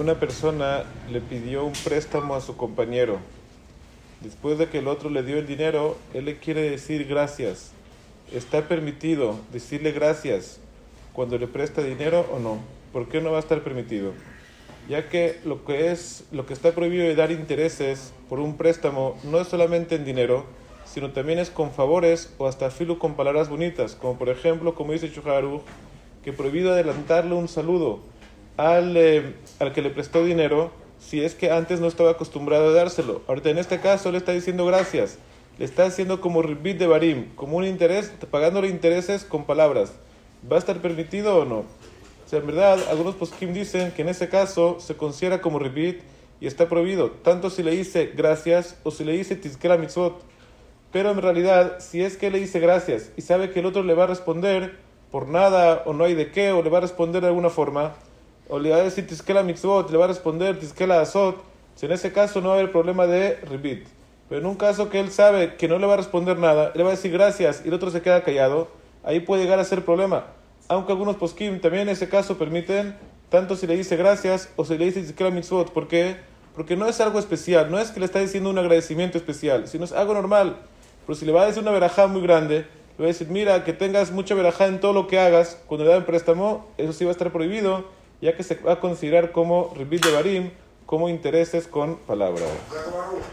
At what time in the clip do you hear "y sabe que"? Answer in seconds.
53.16-53.60